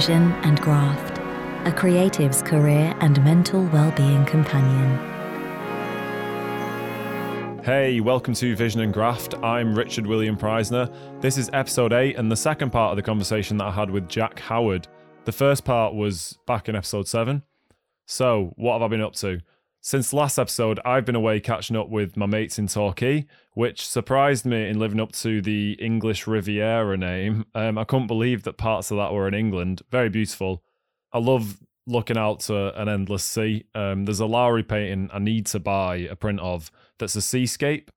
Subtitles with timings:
[0.00, 1.18] Vision and Graft,
[1.68, 4.96] a creative's career and mental well-being companion.
[7.62, 9.34] Hey, welcome to Vision and Graft.
[9.42, 10.90] I'm Richard William Preisner.
[11.20, 14.08] This is episode 8 and the second part of the conversation that I had with
[14.08, 14.88] Jack Howard.
[15.26, 17.42] The first part was back in episode 7.
[18.06, 19.40] So, what have I been up to?
[19.82, 24.44] Since last episode, I've been away catching up with my mates in Torquay, which surprised
[24.44, 27.46] me in living up to the English Riviera name.
[27.54, 29.80] Um, I couldn't believe that parts of that were in England.
[29.90, 30.62] Very beautiful.
[31.14, 33.64] I love looking out to an endless sea.
[33.74, 37.90] Um, there's a Lowry painting I need to buy a print of that's a seascape.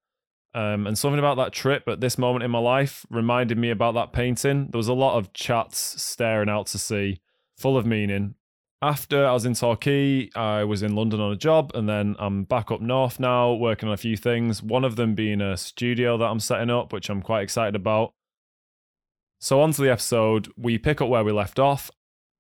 [0.56, 3.94] Um, and something about that trip at this moment in my life reminded me about
[3.96, 4.70] that painting.
[4.72, 7.20] There was a lot of chats staring out to sea,
[7.58, 8.36] full of meaning.
[8.84, 12.44] After I was in Torquay, I was in London on a job, and then I'm
[12.44, 14.62] back up north now, working on a few things.
[14.62, 18.14] One of them being a studio that I'm setting up, which I'm quite excited about.
[19.40, 20.52] So, on to the episode.
[20.58, 21.92] We pick up where we left off.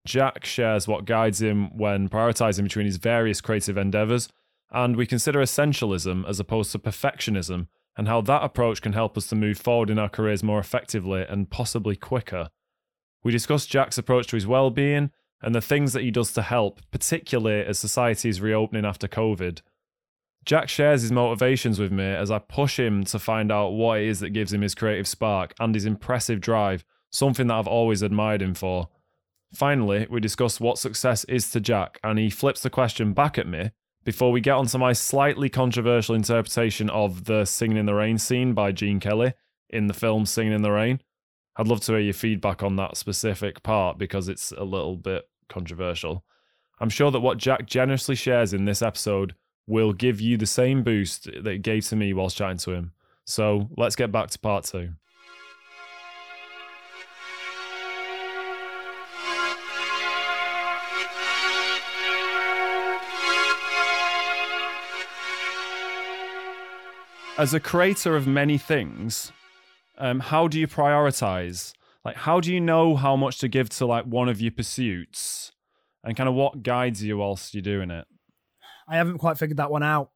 [0.05, 4.27] Jack shares what guides him when prioritizing between his various creative endeavors,
[4.69, 9.27] and we consider essentialism as opposed to perfectionism, and how that approach can help us
[9.27, 12.49] to move forward in our careers more effectively and possibly quicker.
[13.23, 15.11] We discuss Jack's approach to his well being
[15.43, 19.61] and the things that he does to help, particularly as society is reopening after COVID.
[20.45, 24.07] Jack shares his motivations with me as I push him to find out what it
[24.07, 28.01] is that gives him his creative spark and his impressive drive, something that I've always
[28.01, 28.89] admired him for.
[29.53, 33.47] Finally, we discuss what success is to Jack, and he flips the question back at
[33.47, 33.71] me
[34.03, 38.53] before we get onto my slightly controversial interpretation of the Singing in the Rain scene
[38.53, 39.33] by Gene Kelly
[39.69, 40.99] in the film Singing in the Rain.
[41.55, 45.29] I'd love to hear your feedback on that specific part because it's a little bit
[45.49, 46.23] controversial.
[46.79, 49.35] I'm sure that what Jack generously shares in this episode
[49.67, 52.91] will give you the same boost that it gave to me whilst chatting to him.
[53.25, 54.89] So let's get back to part two.
[67.35, 69.31] As a creator of many things,
[69.97, 71.73] um, how do you prioritize?
[72.05, 75.51] Like, how do you know how much to give to like one of your pursuits,
[76.03, 78.05] and kind of what guides you whilst you're doing it?
[78.87, 80.11] I haven't quite figured that one out.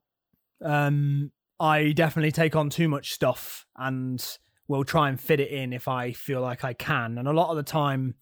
[0.63, 4.23] Um, I definitely take on too much stuff and
[4.67, 7.17] will try and fit it in if I feel like I can.
[7.17, 8.15] And a lot of the time,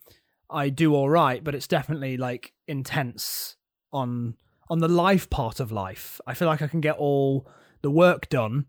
[0.49, 3.55] I do all right, but it's definitely like intense
[3.91, 4.35] on
[4.69, 6.19] on the life part of life.
[6.25, 7.47] I feel like I can get all
[7.81, 8.65] the work done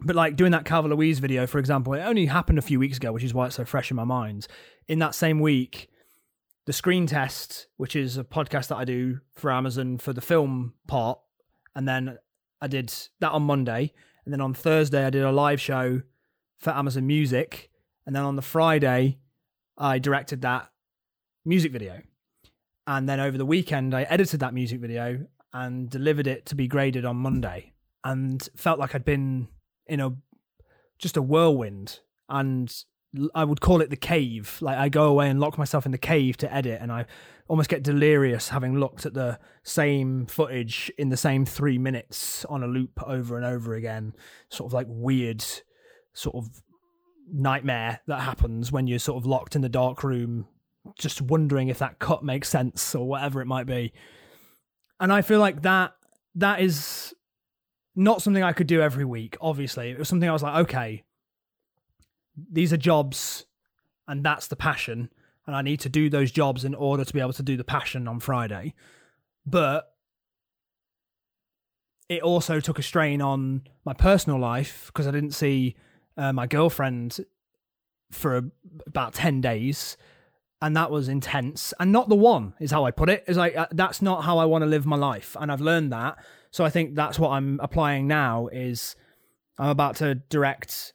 [0.00, 2.96] but like doing that Calva Louise video, for example, it only happened a few weeks
[2.98, 4.46] ago, which is why it's so fresh in my mind.
[4.88, 5.88] In that same week,
[6.66, 10.74] the Screen Test, which is a podcast that I do for Amazon for the film
[10.86, 11.18] part,
[11.74, 12.18] and then
[12.60, 13.92] I did that on Monday,
[14.24, 16.02] and then on Thursday I did a live show
[16.58, 17.70] for Amazon Music,
[18.04, 19.18] and then on the Friday
[19.78, 20.70] I directed that
[21.44, 22.02] music video,
[22.86, 26.66] and then over the weekend I edited that music video and delivered it to be
[26.66, 27.72] graded on Monday,
[28.04, 29.48] and felt like I'd been
[29.86, 30.10] in a
[30.98, 32.72] just a whirlwind and
[33.34, 34.58] I would call it the cave.
[34.60, 37.06] Like I go away and lock myself in the cave to edit, and I
[37.48, 42.62] almost get delirious having looked at the same footage in the same three minutes on
[42.62, 44.12] a loop over and over again.
[44.50, 45.44] Sort of like weird,
[46.12, 46.62] sort of
[47.32, 50.46] nightmare that happens when you're sort of locked in the dark room,
[50.98, 53.92] just wondering if that cut makes sense or whatever it might be.
[55.00, 55.92] And I feel like that
[56.36, 57.14] that is
[57.96, 59.90] not something I could do every week, obviously.
[59.90, 61.04] It was something I was like, okay,
[62.52, 63.46] these are jobs
[64.06, 65.10] and that's the passion.
[65.46, 67.64] And I need to do those jobs in order to be able to do the
[67.64, 68.74] passion on Friday.
[69.46, 69.92] But
[72.08, 75.74] it also took a strain on my personal life because I didn't see
[76.16, 77.18] uh, my girlfriend
[78.10, 78.50] for
[78.86, 79.96] about 10 days
[80.62, 83.56] and that was intense and not the one is how i put it is like
[83.56, 86.16] uh, that's not how i want to live my life and i've learned that
[86.50, 88.96] so I think that's what I'm applying now is
[89.58, 90.92] I'm about to direct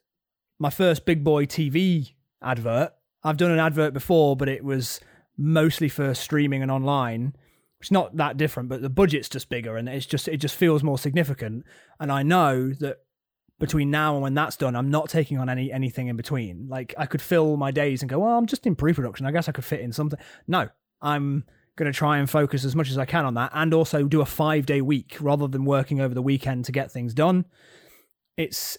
[0.59, 2.93] my first big boy TV advert.
[3.23, 4.99] I've done an advert before, but it was
[5.37, 7.35] mostly for streaming and online.
[7.79, 10.83] It's not that different, but the budget's just bigger and it's just it just feels
[10.83, 11.65] more significant.
[11.99, 12.97] And I know that
[13.59, 16.67] between now and when that's done, I'm not taking on any anything in between.
[16.69, 19.25] Like I could fill my days and go, well, I'm just in pre-production.
[19.25, 20.19] I guess I could fit in something.
[20.47, 20.69] No,
[21.01, 21.45] I'm
[21.81, 24.21] going to try and focus as much as I can on that and also do
[24.21, 27.45] a five day week rather than working over the weekend to get things done.
[28.37, 28.77] It's,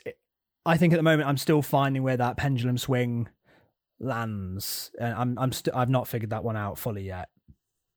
[0.64, 3.28] I think at the moment I'm still finding where that pendulum swing
[4.00, 4.90] lands.
[4.98, 7.28] And I'm, I'm still, I've not figured that one out fully yet.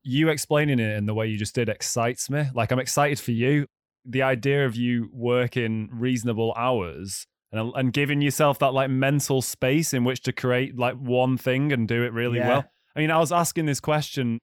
[0.04, 2.46] You explaining it in the way you just did excites me.
[2.54, 3.68] Like I'm excited for you.
[4.06, 9.94] The idea of you working reasonable hours and, and giving yourself that like mental space
[9.94, 12.50] in which to create like one thing and do it really yeah.
[12.50, 12.66] well
[12.96, 14.40] I mean, I was asking this question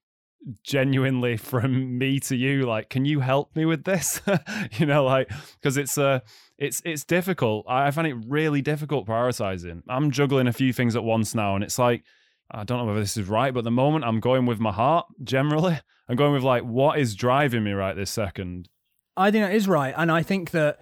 [0.63, 4.21] genuinely from me to you like can you help me with this?
[4.77, 5.29] You know like
[5.61, 6.19] because it's uh
[6.57, 7.65] it's it's difficult.
[7.67, 9.83] I find it really difficult prioritizing.
[9.87, 12.03] I'm juggling a few things at once now and it's like
[12.51, 14.71] i don't know whether this is right but at the moment i'm going with my
[14.71, 15.79] heart generally
[16.09, 18.67] i'm going with like what is driving me right this second.
[19.15, 20.79] I think that is right, and I think that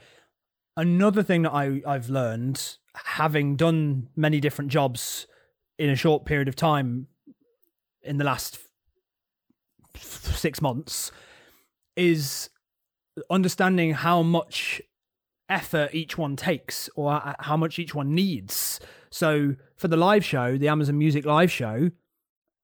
[0.78, 5.28] another thing that I I've learned having done many different jobs
[5.78, 7.08] in a short period of time
[8.04, 8.58] in the last
[9.98, 11.12] six months
[11.96, 12.50] is
[13.30, 14.82] understanding how much
[15.50, 18.80] effort each one takes or how much each one needs.
[19.10, 21.92] So for the live show, the Amazon Music live show,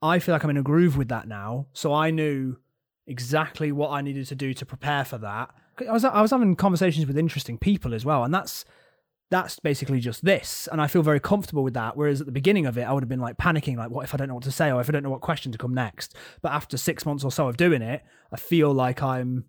[0.01, 1.67] I feel like I'm in a groove with that now.
[1.73, 2.57] So I knew
[3.05, 5.53] exactly what I needed to do to prepare for that.
[5.87, 8.65] I was I was having conversations with interesting people as well, and that's
[9.29, 11.97] that's basically just this, and I feel very comfortable with that.
[11.97, 14.13] Whereas at the beginning of it, I would have been like panicking, like, what if
[14.13, 15.73] I don't know what to say, or if I don't know what question to come
[15.73, 16.15] next.
[16.41, 19.45] But after six months or so of doing it, I feel like I'm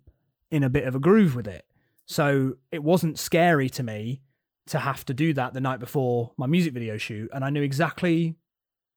[0.51, 1.65] in a bit of a groove with it.
[2.05, 4.21] So it wasn't scary to me
[4.67, 7.61] to have to do that the night before my music video shoot, and I knew
[7.61, 8.35] exactly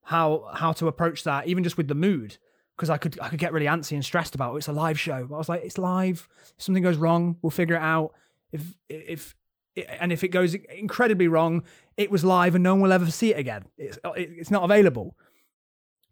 [0.04, 2.38] how how to approach that, even just with the mood
[2.76, 4.58] because I could I could get really antsy and stressed about it.
[4.58, 5.26] It's a live show.
[5.26, 6.28] But I was like, it's live.
[6.58, 8.12] If something goes wrong, we'll figure it out.
[8.50, 9.36] If if
[9.76, 11.62] and if it goes incredibly wrong,
[11.96, 13.64] it was live and no one will ever see it again.
[13.78, 15.16] It's it's not available.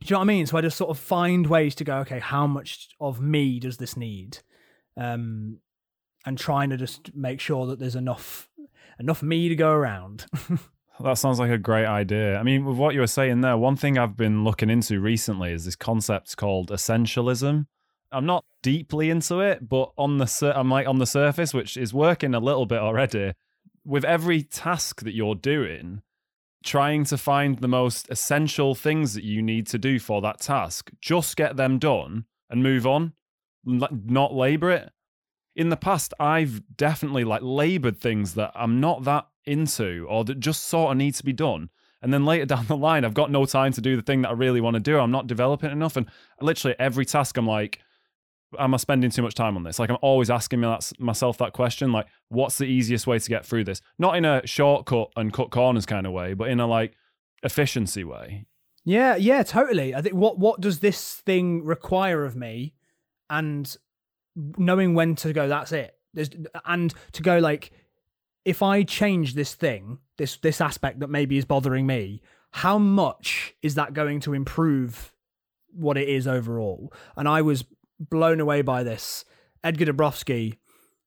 [0.01, 0.47] Do you know what I mean?
[0.47, 1.99] So I just sort of find ways to go.
[1.99, 4.39] Okay, how much of me does this need?
[4.97, 5.59] Um,
[6.25, 8.49] and trying to just make sure that there's enough
[8.99, 10.27] enough me to go around.
[11.03, 12.37] That sounds like a great idea.
[12.37, 15.53] I mean, with what you were saying there, one thing I've been looking into recently
[15.53, 17.67] is this concept called essentialism.
[18.13, 21.95] I'm not deeply into it, but on the I'm like on the surface, which is
[21.95, 23.33] working a little bit already.
[23.85, 26.03] With every task that you're doing,
[26.65, 30.91] trying to find the most essential things that you need to do for that task,
[31.01, 33.15] just get them done and move on,
[33.65, 34.91] not labor it.
[35.57, 40.41] In the past, I've definitely like labored things that I'm not that into or that
[40.41, 41.71] just sort of need to be done.
[42.03, 44.31] And then later down the line, I've got no time to do the thing that
[44.31, 44.99] I really want to do.
[44.99, 45.97] I'm not developing enough.
[45.97, 46.07] And
[46.41, 47.81] literally every task, I'm like,
[48.59, 49.79] am I spending too much time on this?
[49.79, 50.61] Like I'm always asking
[50.99, 53.81] myself that question, like, what's the easiest way to get through this?
[53.99, 56.95] Not in a shortcut and cut corners kind of way, but in a like
[57.43, 58.47] efficiency way.
[58.85, 59.95] Yeah, yeah, totally.
[59.95, 62.75] I think what what does this thing require of me,
[63.29, 63.77] and
[64.35, 65.49] knowing when to go.
[65.49, 65.95] That's it.
[66.15, 66.31] There's
[66.65, 67.73] and to go like
[68.45, 73.55] if I change this thing, this this aspect that maybe is bothering me, how much
[73.63, 75.13] is that going to improve
[75.73, 76.93] what it is overall?
[77.17, 77.65] And I was
[78.01, 79.25] blown away by this.
[79.63, 80.57] Edgar Dabrowski,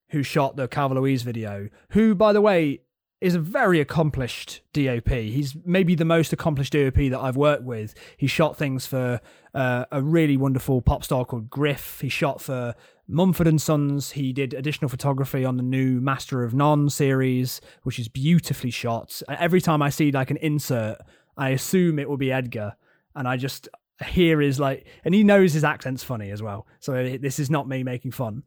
[0.09, 2.81] who shot the Calva Louise video, who, by the way,
[3.23, 5.07] is a very accomplished DOP.
[5.07, 7.95] He's maybe the most accomplished DOP that I've worked with.
[8.17, 9.21] He shot things for
[9.53, 12.01] uh, a really wonderful pop star called Griff.
[12.01, 12.75] He shot for
[13.07, 14.11] Mumford and Sons.
[14.11, 19.21] He did additional photography on the new Master of None series, which is beautifully shot.
[19.29, 20.97] Every time I see like an insert,
[21.37, 22.75] I assume it will be Edgar,
[23.15, 23.69] and I just
[24.03, 26.67] hear his like, and he knows his accent's funny as well.
[26.79, 28.43] So this is not me making fun.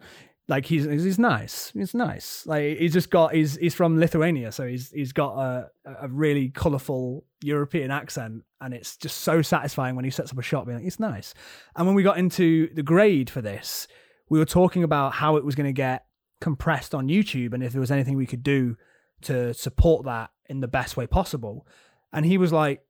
[0.48, 1.72] Like he's he's nice.
[1.72, 2.46] He's nice.
[2.46, 5.70] Like he's just got he's he's from Lithuania, so he's he's got a
[6.00, 10.42] a really colourful European accent, and it's just so satisfying when he sets up a
[10.42, 10.66] shot.
[10.66, 11.34] Being like, it's nice.
[11.74, 13.88] And when we got into the grade for this,
[14.28, 16.06] we were talking about how it was going to get
[16.40, 18.76] compressed on YouTube and if there was anything we could do
[19.22, 21.66] to support that in the best way possible.
[22.12, 22.82] And he was like,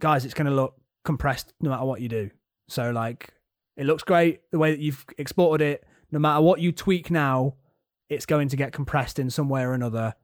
[0.00, 2.30] guys, it's going to look compressed no matter what you do.
[2.68, 3.32] So, like,
[3.76, 5.84] it looks great the way that you've exported it.
[6.10, 7.54] No matter what you tweak now,
[8.08, 10.14] it's going to get compressed in some way or another.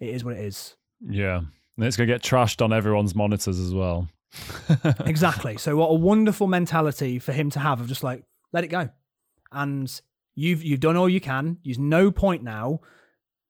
[0.00, 0.76] It is what it is.
[1.06, 1.38] Yeah.
[1.76, 4.08] And it's going to get trashed on everyone's monitors as well.
[5.06, 5.56] exactly.
[5.58, 8.90] So, what a wonderful mentality for him to have of just like, let it go
[9.54, 10.00] and
[10.34, 11.58] you've you've done all you can.
[11.64, 12.80] There's no point now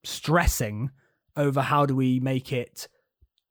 [0.05, 0.91] stressing
[1.37, 2.87] over how do we make it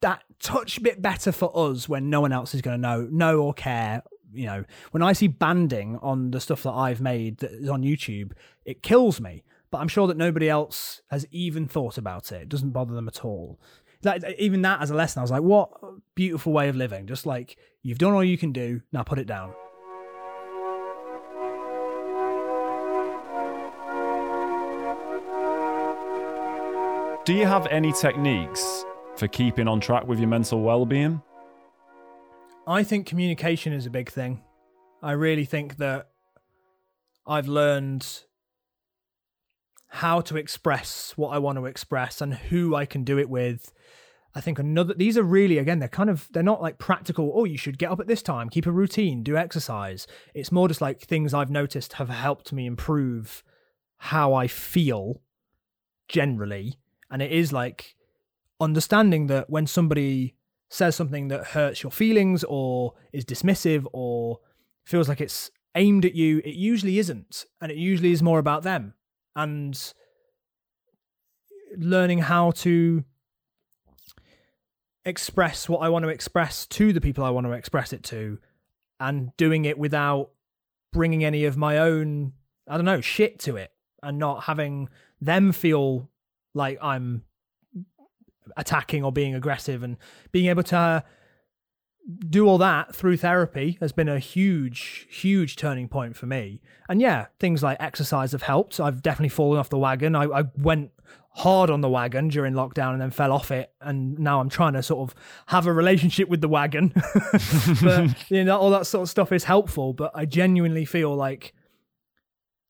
[0.03, 3.39] that touch bit better for us when no one else is going to know, know
[3.39, 4.03] or care.
[4.33, 7.81] You know, when I see banding on the stuff that I've made that is on
[7.81, 8.33] YouTube,
[8.65, 9.43] it kills me.
[9.71, 12.43] But I'm sure that nobody else has even thought about it.
[12.43, 13.59] It doesn't bother them at all.
[14.03, 15.71] Like even that as a lesson, I was like, what
[16.13, 17.07] beautiful way of living.
[17.07, 19.53] Just like you've done all you can do, now put it down.
[27.25, 28.83] Do you have any techniques
[29.15, 31.21] for keeping on track with your mental well-being?
[32.65, 34.41] I think communication is a big thing.
[35.01, 36.09] I really think that
[37.27, 38.23] I've learned
[39.87, 43.71] how to express what I want to express and who I can do it with
[44.33, 47.45] I think another these are really again they're kind of they're not like practical oh
[47.45, 50.81] you should get up at this time keep a routine do exercise it's more just
[50.81, 53.43] like things I've noticed have helped me improve
[53.97, 55.21] how I feel
[56.07, 56.79] generally
[57.11, 57.95] and it is like
[58.63, 60.35] understanding that when somebody
[60.69, 64.39] says something that hurts your feelings or is dismissive or
[64.85, 68.63] feels like it's aimed at you it usually isn't and it usually is more about
[68.63, 68.93] them
[69.35, 69.93] and
[71.77, 73.03] learning how to
[75.05, 78.39] express what I want to express to the people I want to express it to
[78.99, 80.29] and doing it without
[80.91, 82.33] bringing any of my own
[82.67, 84.89] I don't know shit to it and not having
[85.19, 86.09] them feel
[86.53, 87.23] like I'm
[88.57, 89.97] attacking or being aggressive and
[90.31, 91.01] being able to uh,
[92.29, 96.61] do all that through therapy has been a huge huge turning point for me.
[96.89, 98.79] And yeah things like exercise have helped.
[98.79, 100.15] I've definitely fallen off the wagon.
[100.15, 100.91] I, I went
[101.35, 104.73] hard on the wagon during lockdown and then fell off it and now i'm trying
[104.73, 105.15] to sort of
[105.47, 106.93] have a relationship with the wagon.
[107.81, 111.53] But you know all that sort of stuff is helpful but i genuinely feel like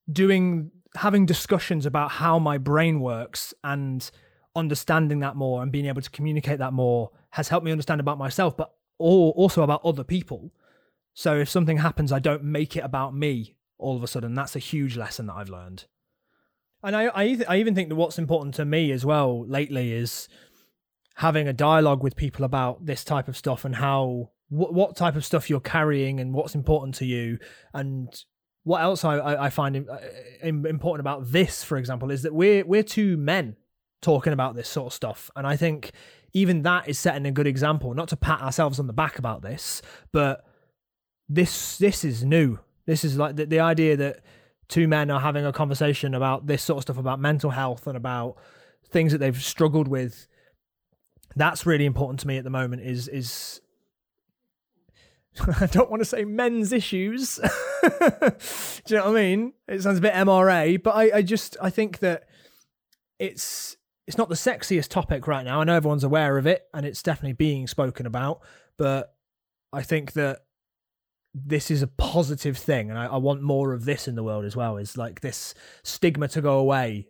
[0.10, 4.10] doing having discussions about how my brain works and
[4.56, 8.18] understanding that more and being able to communicate that more has helped me understand about
[8.18, 10.52] myself but also about other people.
[11.14, 14.34] So if something happens i don't make it about me all of a sudden.
[14.34, 15.86] That's a huge lesson that i've learned.
[16.84, 20.28] And i i, I even think that what's important to me as well lately is
[21.16, 25.16] having a dialogue with people about this type of stuff and how what, what type
[25.16, 27.40] of stuff you're carrying and what's important to you.
[27.74, 28.14] And
[28.64, 29.98] what else I, I find uh,
[30.44, 33.58] important about this, for example, is that we're we're two men
[34.04, 35.32] talking about this sort of stuff.
[35.36, 35.92] And I think
[36.34, 39.42] even that is setting a good example, not to pat ourselves on the back about
[39.42, 39.82] this,
[40.12, 40.46] but
[41.30, 42.60] this this is new.
[42.86, 44.22] This is like the, the idea that
[44.68, 47.96] two men are having a conversation about this sort of stuff about mental health and
[47.96, 48.38] about
[48.90, 50.28] things that they've struggled with.
[51.36, 53.62] That's really important to me at the moment is is
[55.62, 57.36] I don't want to say men's issues.
[57.84, 57.90] Do
[58.88, 59.54] you know what I mean?
[59.68, 62.24] It sounds a bit MRA, but I, I just I think that
[63.20, 65.62] it's it's not the sexiest topic right now.
[65.62, 68.42] I know everyone's aware of it and it's definitely being spoken about,
[68.78, 69.16] but
[69.72, 70.40] I think that
[71.34, 74.46] this is a positive thing and I, I, want more of this in the world
[74.46, 74.78] as well.
[74.78, 77.08] Is like this stigma to go away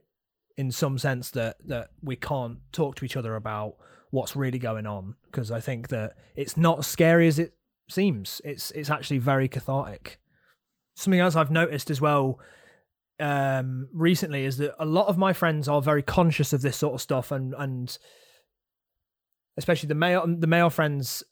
[0.56, 3.76] in some sense that that we can't talk to each other about
[4.12, 7.54] what's really going on because I think that it's not as scary as it
[7.90, 8.40] seems.
[8.46, 10.20] It's it's actually very cathartic.
[10.96, 12.40] Something else I've noticed as well
[13.20, 16.94] um, recently is that a lot of my friends are very conscious of this sort
[16.94, 17.98] of stuff, and and
[19.58, 21.24] especially the male the male friends,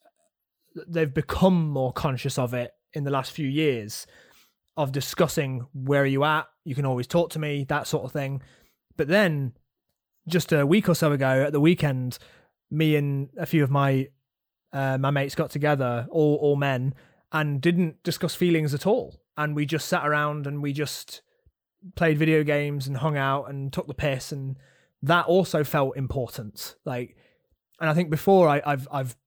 [0.88, 4.06] they've become more conscious of it in the last few years
[4.78, 6.48] of discussing where are you at.
[6.64, 8.42] You can always talk to me, that sort of thing.
[8.96, 9.54] But then,
[10.28, 12.18] just a week or so ago, at the weekend,
[12.70, 14.08] me and a few of my
[14.74, 16.94] uh, my mates got together, all all men,
[17.32, 19.22] and didn't discuss feelings at all.
[19.38, 21.22] And we just sat around and we just
[21.96, 24.58] played video games and hung out and took the piss and
[25.04, 26.76] that also felt important.
[26.86, 27.16] Like
[27.82, 29.18] and i think before I, have i've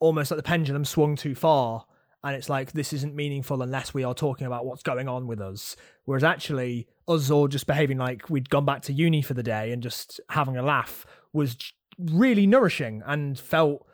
[0.00, 1.84] almost like the pendulum swung too far
[2.24, 5.42] and it's like this isn't meaningful unless we are talking about what's going on with
[5.42, 5.76] us.
[6.06, 9.72] Whereas actually us all just behaving like we'd gone back to uni for the day
[9.72, 11.54] and just having a laugh was
[11.98, 13.86] really nourishing and felt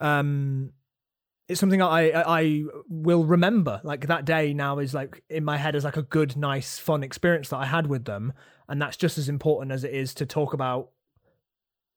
[0.00, 0.72] um
[1.50, 3.80] it's something I, I, I will remember.
[3.82, 7.02] Like that day now is like in my head as like a good, nice, fun
[7.02, 8.32] experience that I had with them,
[8.68, 10.90] and that's just as important as it is to talk about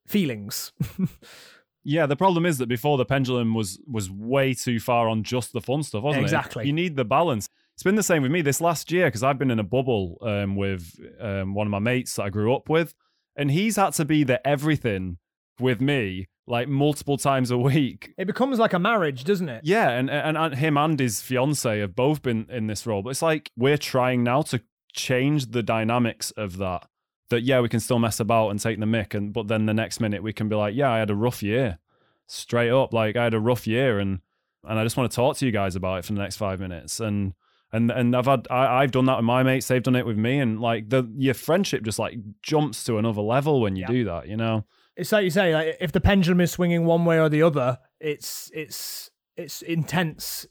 [0.07, 0.73] feelings.
[1.83, 5.53] yeah, the problem is that before the pendulum was was way too far on just
[5.53, 6.61] the fun stuff, wasn't exactly.
[6.61, 6.63] it?
[6.63, 6.67] Exactly.
[6.67, 7.47] You need the balance.
[7.75, 10.17] It's been the same with me this last year because I've been in a bubble
[10.21, 12.95] um, with um, one of my mates that I grew up with,
[13.35, 15.17] and he's had to be the everything
[15.59, 18.13] with me like multiple times a week.
[18.17, 19.61] It becomes like a marriage, doesn't it?
[19.63, 23.11] Yeah, and, and and him and his fiance have both been in this role, but
[23.11, 24.61] it's like we're trying now to
[24.93, 26.87] change the dynamics of that.
[27.29, 29.73] That yeah, we can still mess about and take the mick, and but then the
[29.73, 31.79] next minute we can be like, yeah, I had a rough year,
[32.27, 34.19] straight up, like I had a rough year, and
[34.65, 36.59] and I just want to talk to you guys about it for the next five
[36.59, 37.33] minutes, and
[37.71, 40.17] and and I've had I, have done that with my mates, they've done it with
[40.17, 43.87] me, and like the your friendship just like jumps to another level when you yeah.
[43.87, 47.05] do that, you know it's like you say, like if the pendulum is swinging one
[47.05, 50.45] way or the other, it's it's it's intense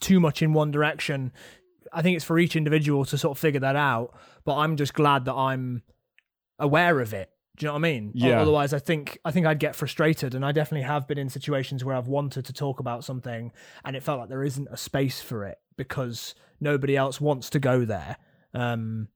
[0.00, 1.32] too much in one direction.
[1.92, 4.16] I think it's for each individual to sort of figure that out.
[4.44, 5.82] But I'm just glad that I'm
[6.58, 7.30] aware of it.
[7.56, 8.12] Do you know what I mean?
[8.14, 8.40] Yeah.
[8.40, 11.84] Otherwise, I think I think I'd get frustrated, and I definitely have been in situations
[11.84, 13.52] where I've wanted to talk about something,
[13.84, 17.58] and it felt like there isn't a space for it because nobody else wants to
[17.58, 18.16] go there.
[18.54, 19.08] Um,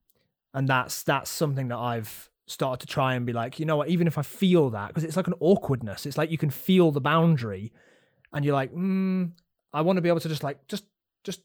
[0.52, 3.88] and that's that's something that I've started to try and be like, you know what,
[3.88, 6.90] even if I feel that, because it's like an awkwardness, it's like you can feel
[6.90, 7.72] the boundary
[8.32, 9.30] and you're like, mm,
[9.72, 10.84] I want to be able to just like, just,
[11.22, 11.40] just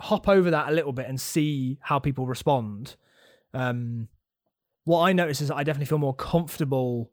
[0.00, 2.96] hop over that a little bit and see how people respond.
[3.54, 4.08] Um,
[4.84, 7.10] what I notice is I definitely feel more comfortable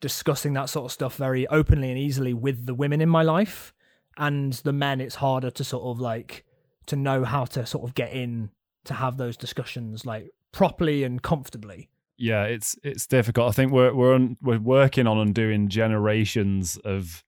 [0.00, 3.72] discussing that sort of stuff very openly and easily with the women in my life.
[4.16, 6.44] And the men, it's harder to sort of like
[6.86, 8.50] to know how to sort of get in
[8.84, 11.88] to have those discussions like properly and comfortably.
[12.16, 13.48] Yeah, it's it's difficult.
[13.48, 17.24] I think we're we're we're working on undoing generations of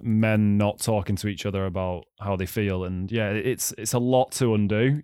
[0.00, 3.98] men not talking to each other about how they feel, and yeah, it's it's a
[3.98, 5.02] lot to undo.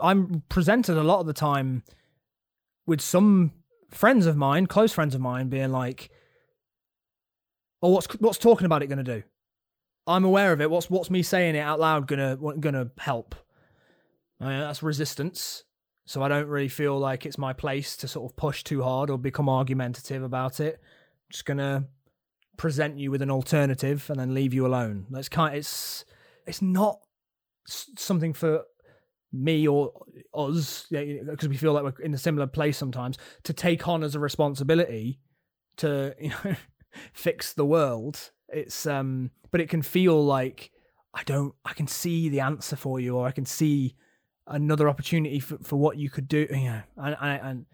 [0.00, 1.82] I'm presented a lot of the time
[2.86, 3.52] with some
[3.90, 6.10] friends of mine, close friends of mine, being like,
[7.82, 9.22] "Oh, what's what's talking about it going to do?"
[10.08, 10.70] I'm aware of it.
[10.70, 13.34] What's what's me saying it out loud gonna gonna help?
[14.40, 15.64] Uh, that's resistance.
[16.08, 19.10] So I don't really feel like it's my place to sort of push too hard
[19.10, 20.80] or become argumentative about it.
[20.80, 21.84] I'm just gonna
[22.56, 25.04] present you with an alternative and then leave you alone.
[25.10, 25.52] That's kind.
[25.52, 26.06] Of, it's
[26.46, 27.00] it's not
[27.66, 28.62] something for
[29.34, 29.92] me or
[30.32, 34.14] us because we feel like we're in a similar place sometimes to take on as
[34.14, 35.20] a responsibility
[35.76, 36.56] to you know
[37.12, 40.70] fix the world it's um but it can feel like
[41.12, 43.94] i don't i can see the answer for you or i can see
[44.48, 46.46] another opportunity for, for what you could do.
[46.50, 47.66] You know, and, and, and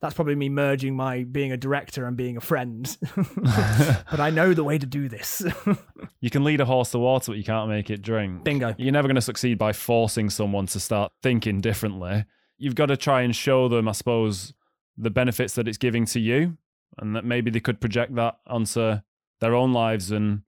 [0.00, 2.96] that's probably me merging my being a director and being a friend.
[3.36, 5.42] but I know the way to do this.
[6.20, 8.44] you can lead a horse to water, but you can't make it drink.
[8.44, 8.74] Bingo.
[8.78, 12.24] You're never going to succeed by forcing someone to start thinking differently.
[12.58, 14.52] You've got to try and show them, I suppose,
[14.96, 16.56] the benefits that it's giving to you,
[16.98, 19.00] and that maybe they could project that onto
[19.40, 20.42] their own lives and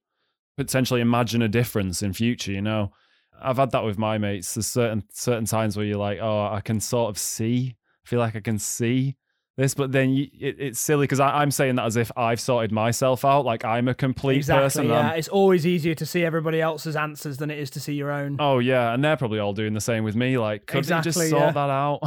[0.56, 2.52] potentially imagine a difference in future.
[2.52, 2.92] You know,
[3.40, 4.54] I've had that with my mates.
[4.54, 8.18] There's certain certain times where you're like, oh, I can sort of see, I feel
[8.18, 9.16] like I can see
[9.56, 12.70] this, but then you, it, it's silly because I'm saying that as if I've sorted
[12.70, 14.88] myself out, like I'm a complete exactly, person.
[14.88, 18.12] Yeah, it's always easier to see everybody else's answers than it is to see your
[18.12, 18.36] own.
[18.38, 20.38] Oh yeah, and they're probably all doing the same with me.
[20.38, 21.50] Like, could exactly, just sort yeah.
[21.50, 22.00] that out?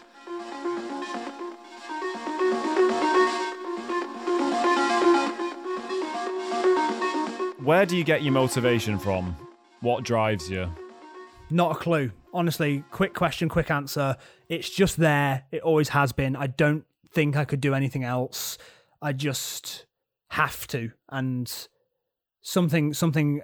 [7.62, 9.36] Where do you get your motivation from?
[9.86, 10.68] What drives you?
[11.48, 12.10] Not a clue.
[12.34, 14.16] Honestly, quick question, quick answer.
[14.48, 15.44] It's just there.
[15.52, 16.34] It always has been.
[16.34, 18.58] I don't think I could do anything else.
[19.00, 19.86] I just
[20.30, 20.90] have to.
[21.08, 21.68] And
[22.42, 23.42] something, something,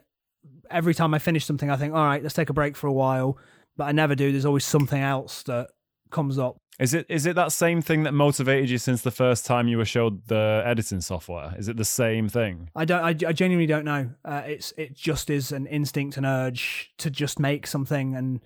[0.69, 2.93] every time I finish something, I think, all right, let's take a break for a
[2.93, 3.39] while.
[3.77, 4.33] But I never do.
[4.33, 5.69] There's always something else that
[6.11, 6.57] comes up.
[6.79, 9.77] Is it is it that same thing that motivated you since the first time you
[9.77, 11.55] were showed the editing software?
[11.59, 12.71] Is it the same thing?
[12.75, 13.03] I don't.
[13.03, 14.11] I, I genuinely don't know.
[14.25, 18.15] Uh, it's it just is an instinct, an urge to just make something.
[18.17, 18.41] And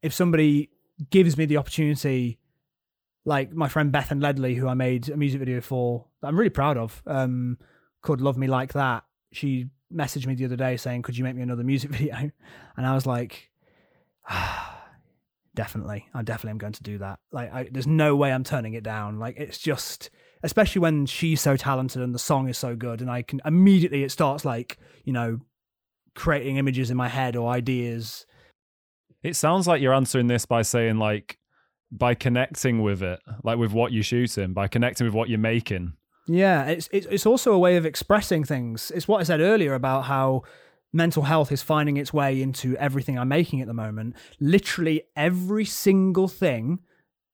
[0.00, 0.70] if somebody
[1.10, 2.38] gives me the opportunity,
[3.24, 6.50] like my friend Bethan Leadley, who I made a music video for, that I'm really
[6.50, 7.58] proud of, um,
[8.00, 11.34] called "Love Me Like That." She messaged me the other day saying, "Could you make
[11.34, 12.30] me another music video?"
[12.76, 13.50] And I was like.
[14.28, 14.75] Ah
[15.56, 17.18] definitely i definitely am going to do that.
[17.32, 19.18] Like I, there's no way i'm turning it down.
[19.18, 20.10] Like it's just
[20.44, 24.04] especially when she's so talented and the song is so good and i can immediately
[24.04, 25.40] it starts like you know
[26.14, 28.26] creating images in my head or ideas.
[29.22, 31.38] It sounds like you're answering this by saying like
[31.90, 35.94] by connecting with it like with what you're shooting by connecting with what you're making.
[36.28, 38.92] Yeah it's it's, it's also a way of expressing things.
[38.94, 40.42] It's what i said earlier about how
[40.92, 44.16] mental health is finding its way into everything I'm making at the moment.
[44.40, 46.80] Literally every single thing,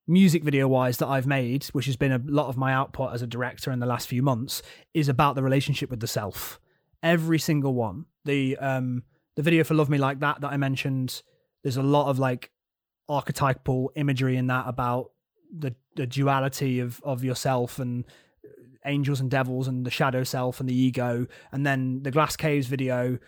[0.07, 3.23] music video wise, that I've made, which has been a lot of my output as
[3.23, 4.63] a director in the last few months,
[4.95, 6.61] is about the relationship with the self.
[7.03, 8.07] Every single one.
[8.25, 9.03] The um
[9.35, 11.23] the video for Love Me Like That that I mentioned,
[11.63, 12.51] there's a lot of like
[13.09, 15.11] archetypal imagery in that about
[15.57, 18.05] the the duality of of yourself and
[18.85, 22.67] angels and devils and the shadow self and the ego and then the glass caves
[22.67, 23.19] video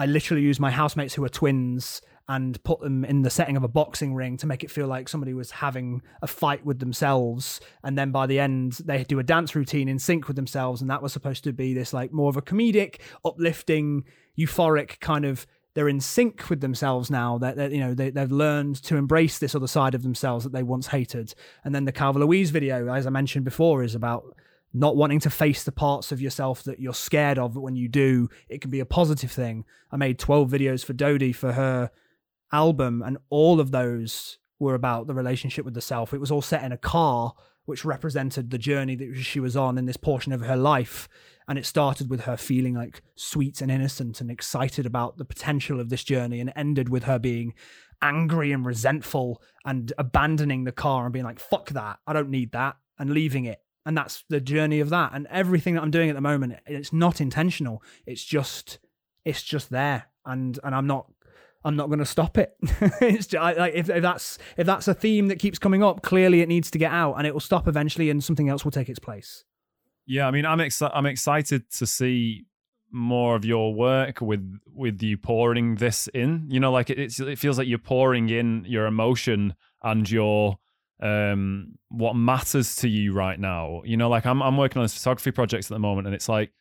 [0.00, 3.64] I literally used my housemates who are twins and put them in the setting of
[3.64, 7.60] a boxing ring to make it feel like somebody was having a fight with themselves.
[7.84, 10.80] And then by the end, they do a dance routine in sync with themselves.
[10.80, 14.04] And that was supposed to be this like more of a comedic, uplifting,
[14.38, 15.46] euphoric kind of.
[15.74, 17.36] They're in sync with themselves now.
[17.36, 20.62] That you know they, they've learned to embrace this other side of themselves that they
[20.62, 21.34] once hated.
[21.62, 24.24] And then the Calva Louise video, as I mentioned before, is about
[24.72, 27.88] not wanting to face the parts of yourself that you're scared of but when you
[27.88, 29.64] do it can be a positive thing.
[29.90, 31.90] I made 12 videos for dodie for her
[32.52, 36.12] album and all of those were about the relationship with the self.
[36.12, 39.78] It was all set in a car which represented the journey that she was on
[39.78, 41.08] in this portion of her life
[41.48, 45.80] and it started with her feeling like sweet and innocent and excited about the potential
[45.80, 47.54] of this journey and ended with her being
[48.02, 51.98] angry and resentful and abandoning the car and being like fuck that.
[52.06, 55.12] I don't need that and leaving it and that's the journey of that.
[55.14, 57.82] And everything that I'm doing at the moment, it's not intentional.
[58.06, 58.78] It's just
[59.24, 61.10] it's just there, and and I'm not
[61.64, 62.56] I'm not going to stop it.
[63.00, 66.02] it's just, I, like if, if that's if that's a theme that keeps coming up,
[66.02, 68.72] clearly it needs to get out, and it will stop eventually, and something else will
[68.72, 69.44] take its place.
[70.06, 72.46] Yeah, I mean, I'm exci- I'm excited to see
[72.92, 76.46] more of your work with with you pouring this in.
[76.50, 80.58] You know, like it, it's it feels like you're pouring in your emotion and your
[81.02, 83.82] um what matters to you right now.
[83.84, 86.28] You know, like I'm I'm working on this photography project at the moment, and it's
[86.28, 86.52] like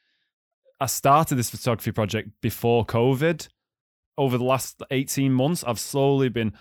[0.80, 3.48] I started this photography project before COVID.
[4.18, 6.54] Over the last 18 months, I've slowly been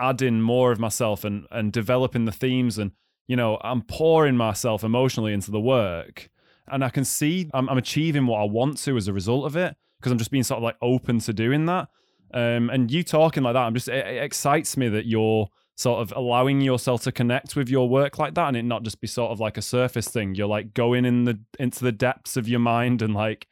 [0.00, 2.92] adding more of myself and and developing the themes and
[3.26, 6.30] you know i'm pouring myself emotionally into the work
[6.68, 9.56] and i can see i'm, I'm achieving what i want to as a result of
[9.56, 11.88] it because i'm just being sort of like open to doing that
[12.34, 16.02] um, and you talking like that i'm just it, it excites me that you're sort
[16.02, 19.06] of allowing yourself to connect with your work like that and it not just be
[19.06, 22.48] sort of like a surface thing you're like going in the into the depths of
[22.48, 23.46] your mind and like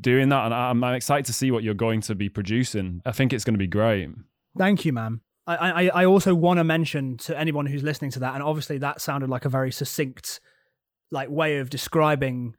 [0.00, 3.12] doing that and i'm, I'm excited to see what you're going to be producing i
[3.12, 4.08] think it's going to be great
[4.56, 5.20] Thank you, ma'am.
[5.46, 8.78] I, I, I also want to mention to anyone who's listening to that, and obviously
[8.78, 10.40] that sounded like a very succinct,
[11.10, 12.56] like way of describing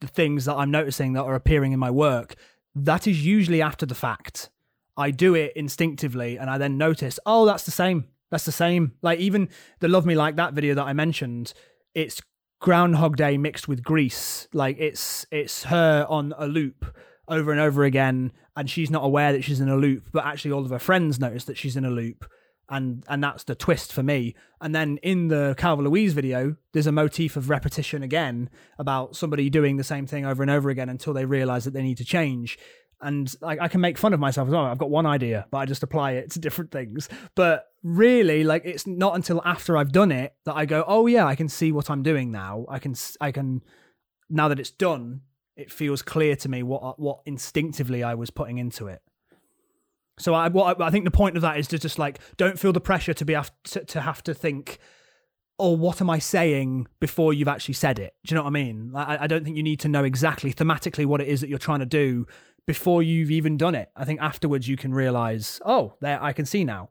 [0.00, 2.34] the things that I'm noticing that are appearing in my work.
[2.74, 4.50] That is usually after the fact.
[4.96, 8.04] I do it instinctively, and I then notice, oh, that's the same.
[8.34, 8.94] That's the same.
[9.00, 11.54] Like even the "Love Me Like That" video that I mentioned,
[11.94, 12.20] it's
[12.58, 14.48] Groundhog Day mixed with Grease.
[14.52, 16.84] Like it's it's her on a loop
[17.28, 20.50] over and over again and she's not aware that she's in a loop but actually
[20.50, 22.28] all of her friends notice that she's in a loop
[22.68, 26.86] and and that's the twist for me and then in the Calva Louise video there's
[26.86, 30.90] a motif of repetition again about somebody doing the same thing over and over again
[30.90, 32.58] until they realize that they need to change
[33.04, 35.58] and I, I can make fun of myself as well i've got one idea but
[35.58, 39.92] i just apply it to different things but really like it's not until after i've
[39.92, 42.78] done it that i go oh yeah i can see what i'm doing now i
[42.78, 43.62] can i can
[44.30, 45.20] now that it's done
[45.56, 49.02] it feels clear to me what what instinctively I was putting into it.
[50.18, 52.58] So I what I, I think the point of that is to just like don't
[52.58, 54.78] feel the pressure to be have to, to have to think,
[55.58, 58.14] oh, what am I saying before you've actually said it?
[58.24, 58.92] Do you know what I mean?
[58.94, 61.58] I, I don't think you need to know exactly thematically what it is that you're
[61.58, 62.26] trying to do
[62.66, 63.90] before you've even done it.
[63.96, 66.90] I think afterwards you can realize, oh, there I can see now.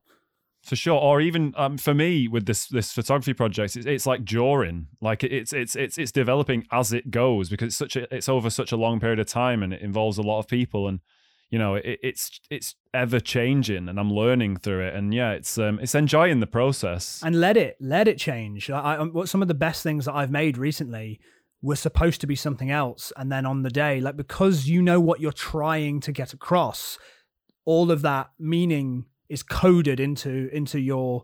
[0.63, 4.23] for sure or even um, for me with this this photography project it's, it's like
[4.23, 8.29] drawing like it's it's it's it's developing as it goes because it's such a it's
[8.29, 11.01] over such a long period of time and it involves a lot of people and
[11.49, 15.57] you know it, it's it's ever changing and i'm learning through it and yeah it's
[15.57, 18.69] um it's enjoying the process and let it let it change.
[18.69, 21.19] I, I, what some of the best things that I've made recently
[21.63, 24.99] were supposed to be something else, and then on the day, like because you know
[24.99, 26.99] what you're trying to get across,
[27.65, 31.23] all of that meaning is coded into into your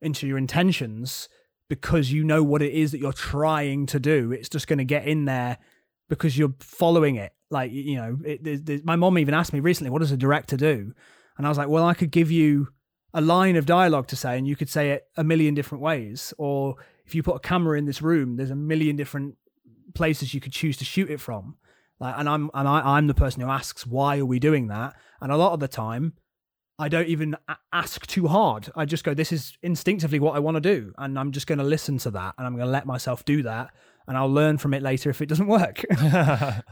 [0.00, 1.28] into your intentions
[1.68, 4.30] because you know what it is that you're trying to do.
[4.32, 5.58] It's just going to get in there
[6.08, 7.32] because you're following it.
[7.50, 10.16] Like you know, it, there's- there's- my mom even asked me recently, "What does a
[10.16, 10.92] director do?"
[11.36, 12.68] And I was like, "Well, I could give you
[13.12, 16.32] a line of dialogue to say, and you could say it a million different ways.
[16.38, 19.36] Or if you put a camera in this room, there's a million different
[19.94, 21.56] places you could choose to shoot it from.
[22.00, 24.94] Like, and I'm and I, I'm the person who asks, "Why are we doing that?"
[25.20, 26.14] And a lot of the time,
[26.78, 27.36] I don't even
[27.72, 28.70] ask too hard.
[28.74, 31.58] I just go, "This is instinctively what I want to do," and I'm just going
[31.58, 33.70] to listen to that, and I'm going to let myself do that,
[34.08, 35.84] and I'll learn from it later if it doesn't work.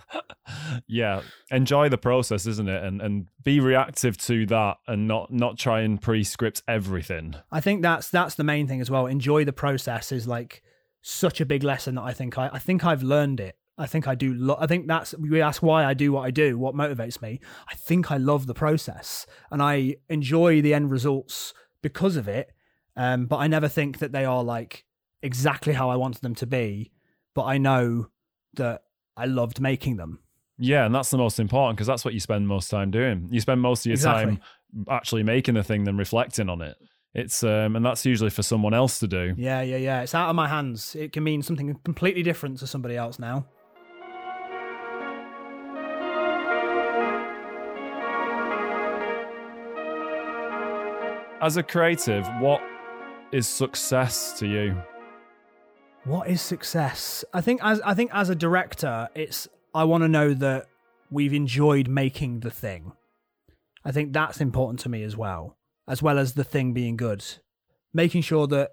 [0.89, 5.57] yeah enjoy the process isn't it and and be reactive to that and not not
[5.57, 9.07] try and pre-script everything I think that's that's the main thing as well.
[9.07, 10.63] Enjoy the process is like
[11.03, 13.57] such a big lesson that I think I, I think I've learned it.
[13.79, 14.35] I think I do.
[14.35, 17.41] Lo- I think that's we ask why I do what I do, what motivates me.
[17.71, 22.53] I think I love the process and I enjoy the end results because of it.
[22.97, 24.85] Um, but I never think that they are like
[25.23, 26.93] exactly how I wanted them to be.
[27.35, 28.09] But I know
[28.55, 28.83] that
[29.17, 30.21] I loved making them.
[30.59, 33.41] yeah and that's the most important because that's what you spend most time doing you
[33.41, 34.37] spend most of your Exactly.
[34.37, 34.41] time
[34.91, 36.77] actually making the thing than reflecting on it
[37.15, 40.03] it's um and that's usually for someone else to do Yeah, yeah, yeah.
[40.03, 40.95] It's out of my hands.
[40.95, 43.47] It can mean something completely different to somebody else now.
[51.41, 52.63] as a creative what
[53.33, 54.77] is success to you
[56.05, 57.25] What is success?
[57.33, 60.67] I think as I think as a director, it's I want to know that
[61.11, 62.93] we've enjoyed making the thing.
[63.85, 65.57] I think that's important to me as well,
[65.89, 67.25] as well as the thing being good.
[67.93, 68.73] Making sure that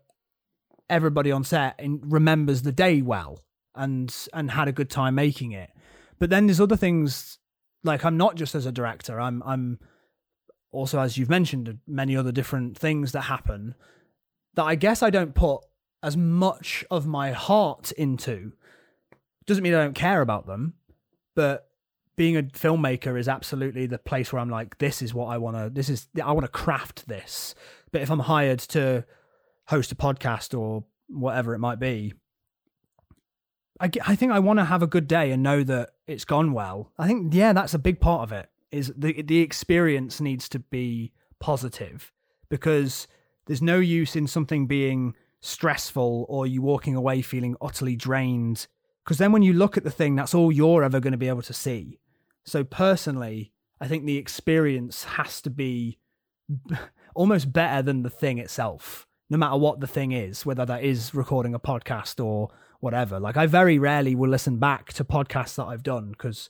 [0.89, 3.43] everybody on set remembers the day well
[3.75, 5.69] and and had a good time making it.
[6.17, 7.37] But then there's other things
[7.83, 9.19] like I'm not just as a director.
[9.19, 9.79] I'm I'm
[10.71, 13.75] also as you've mentioned many other different things that happen
[14.55, 15.61] that I guess I don't put
[16.01, 18.53] as much of my heart into.
[19.45, 20.73] Doesn't mean I don't care about them,
[21.35, 21.68] but
[22.19, 25.55] being a filmmaker is absolutely the place where I'm like, this is what I want
[25.55, 25.69] to.
[25.69, 27.55] This is I want to craft this.
[27.93, 29.05] But if I'm hired to
[29.69, 32.11] host a podcast or whatever it might be,
[33.79, 36.51] I, I think I want to have a good day and know that it's gone
[36.51, 36.91] well.
[36.97, 38.49] I think yeah, that's a big part of it.
[38.69, 42.11] Is the the experience needs to be positive
[42.49, 43.07] because
[43.45, 48.67] there's no use in something being stressful or you walking away feeling utterly drained
[49.05, 51.29] because then when you look at the thing that's all you're ever going to be
[51.29, 51.97] able to see
[52.49, 55.99] so personally i think the experience has to be
[57.15, 61.13] almost better than the thing itself no matter what the thing is whether that is
[61.13, 65.65] recording a podcast or whatever like i very rarely will listen back to podcasts that
[65.65, 66.49] i've done because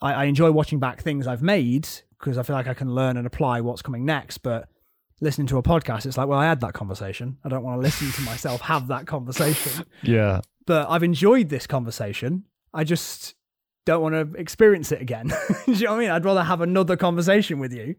[0.00, 1.88] I, I enjoy watching back things i've made
[2.18, 4.68] because i feel like i can learn and apply what's coming next but
[5.22, 7.38] listening to a podcast, it's like, well, I had that conversation.
[7.44, 9.86] I don't want to listen to myself have that conversation.
[10.02, 10.40] Yeah.
[10.66, 12.44] But I've enjoyed this conversation.
[12.74, 13.34] I just
[13.84, 15.28] don't want to experience it again.
[15.66, 16.10] Do you know what I mean?
[16.10, 17.96] I'd rather have another conversation with you.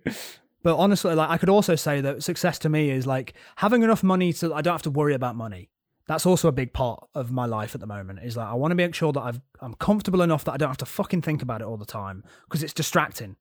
[0.64, 4.02] But honestly, like I could also say that success to me is like having enough
[4.02, 5.70] money so I don't have to worry about money.
[6.08, 8.20] That's also a big part of my life at the moment.
[8.24, 10.70] Is like I want to make sure that I've I'm comfortable enough that I don't
[10.70, 13.36] have to fucking think about it all the time because it's distracting.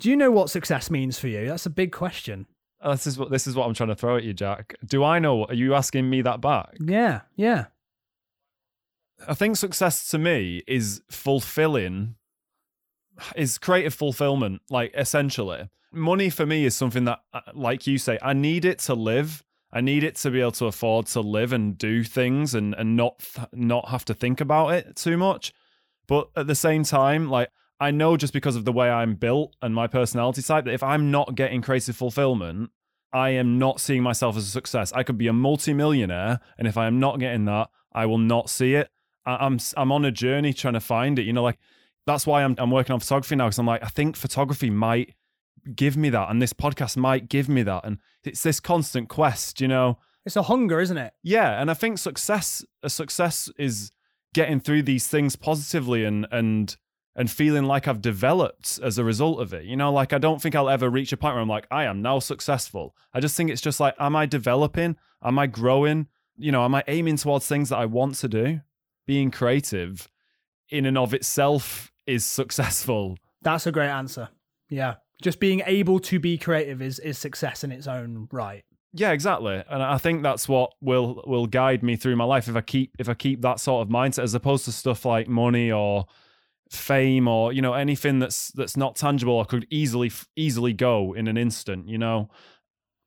[0.00, 1.46] Do you know what success means for you?
[1.46, 2.46] That's a big question.
[2.80, 4.74] Uh, this is what this is what I'm trying to throw at you, Jack.
[4.84, 5.44] Do I know?
[5.44, 6.76] Are you asking me that back?
[6.80, 7.66] Yeah, yeah.
[9.28, 12.16] I think success to me is fulfilling,
[13.36, 14.62] is creative fulfillment.
[14.70, 18.78] Like essentially, money for me is something that, uh, like you say, I need it
[18.80, 19.44] to live.
[19.72, 22.96] I need it to be able to afford to live and do things and and
[22.96, 25.52] not not have to think about it too much.
[26.06, 29.56] But at the same time, like I know just because of the way I'm built
[29.60, 32.70] and my personality type that if I'm not getting creative fulfillment,
[33.12, 34.92] I am not seeing myself as a success.
[34.92, 38.50] I could be a multimillionaire, and if I am not getting that, I will not
[38.50, 38.90] see it.
[39.26, 41.22] I, am I'm on a journey trying to find it.
[41.22, 41.58] You know, like
[42.06, 45.14] that's why I'm I'm working on photography now because I'm like I think photography might
[45.74, 49.60] give me that, and this podcast might give me that, and it's this constant quest.
[49.60, 51.14] You know, it's a hunger, isn't it?
[51.22, 53.90] Yeah, and I think success a success is
[54.34, 56.76] getting through these things positively and and
[57.16, 59.64] and feeling like I've developed as a result of it.
[59.64, 61.84] You know, like I don't think I'll ever reach a point where I'm like, I
[61.84, 62.96] am now successful.
[63.12, 64.96] I just think it's just like, am I developing?
[65.22, 66.08] Am I growing?
[66.36, 68.60] You know, am I aiming towards things that I want to do?
[69.06, 70.08] Being creative
[70.70, 73.16] in and of itself is successful.
[73.42, 74.28] That's a great answer.
[74.68, 74.94] Yeah.
[75.22, 78.64] Just being able to be creative is is success in its own right.
[78.92, 79.62] Yeah, exactly.
[79.68, 82.92] And I think that's what will will guide me through my life if I keep
[82.98, 86.06] if I keep that sort of mindset as opposed to stuff like money or
[86.70, 91.28] fame or you know anything that's that's not tangible or could easily easily go in
[91.28, 92.28] an instant you know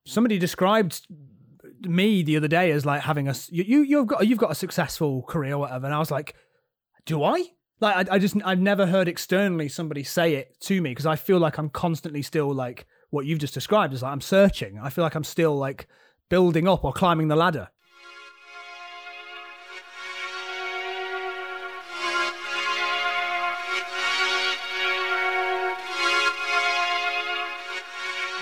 [0.06, 1.06] somebody described
[1.82, 5.24] me the other day as like having a you you've got you've got a successful
[5.24, 6.36] career or whatever and i was like
[7.06, 7.44] do i?
[7.80, 11.16] Like I, I just i've never heard externally somebody say it to me because i
[11.16, 14.80] feel like i'm constantly still like what you've just described is like i'm searching.
[14.82, 15.88] I feel like i'm still like
[16.30, 17.70] building up or climbing the ladder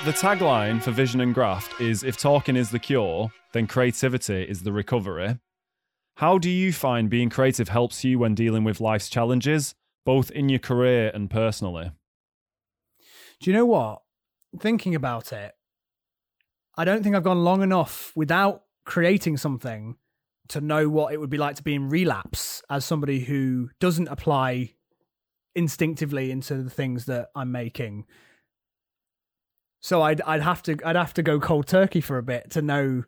[0.06, 4.62] The tagline for Vision and Graft is if talking is the cure, then creativity is
[4.62, 5.40] the recovery.
[6.18, 9.74] How do you find being creative helps you when dealing with life's challenges,
[10.06, 11.90] both in your career and personally?
[13.40, 14.04] Do you know what?
[14.60, 15.56] Thinking about it,
[16.78, 19.96] I don't think I've gone long enough without creating something
[20.50, 24.10] to know what it would be like to be in relapse as somebody who doesn't
[24.10, 24.76] apply
[25.56, 28.06] instinctively into the things that I'm making
[29.86, 32.62] so I'd I'd have to I'd have to go cold turkey for a bit to
[32.64, 33.04] know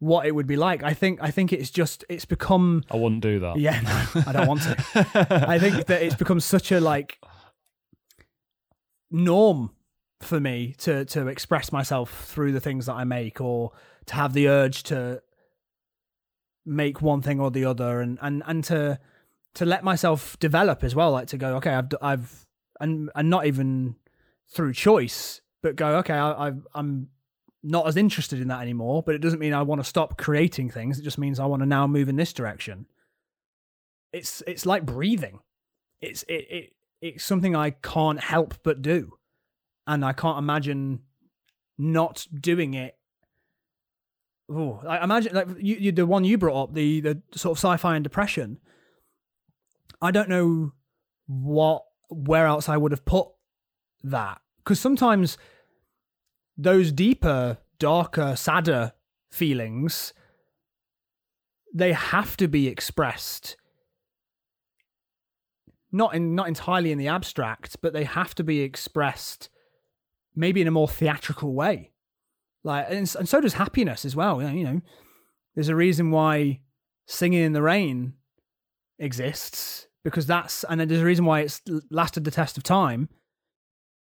[0.00, 0.82] what it would be like.
[0.82, 3.56] I think I think it's just it's become I wouldn't do that.
[3.56, 5.44] Yeah, no, I don't want to.
[5.48, 7.20] I think that it's become such a like
[9.12, 9.70] norm
[10.20, 13.70] for me to to express myself through the things that I make or
[14.06, 15.22] to have the urge to
[16.66, 18.98] make one thing or the other and and and to
[19.54, 22.46] to let myself develop as well like to go okay I've I've
[22.80, 23.94] and and not even
[24.48, 27.08] through choice but go, okay, I, I, I'm
[27.62, 29.02] not as interested in that anymore.
[29.02, 30.98] But it doesn't mean I want to stop creating things.
[30.98, 32.86] It just means I want to now move in this direction.
[34.12, 35.40] It's it's like breathing.
[36.00, 39.18] It's it, it it's something I can't help but do,
[39.86, 41.00] and I can't imagine
[41.76, 42.96] not doing it.
[44.50, 47.58] Oh, I imagine like you, you, the one you brought up, the the sort of
[47.58, 48.58] sci-fi and depression.
[50.00, 50.72] I don't know
[51.26, 53.28] what where else I would have put
[54.04, 55.38] that because sometimes
[56.58, 58.92] those deeper, darker, sadder
[59.30, 60.12] feelings
[61.74, 63.56] they have to be expressed
[65.90, 69.48] not in not entirely in the abstract, but they have to be expressed
[70.36, 71.92] maybe in a more theatrical way.
[72.62, 74.42] Like and, and so does happiness as well.
[74.42, 74.80] You know,
[75.54, 76.60] there's a reason why
[77.06, 78.14] singing in the rain
[78.98, 83.08] exists because that's and there's a reason why it's lasted the test of time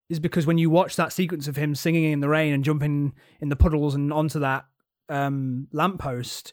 [0.08, 3.14] is because when you watch that sequence of him singing in the rain and jumping
[3.40, 4.66] in the puddles and onto that
[5.08, 6.52] um, lamppost,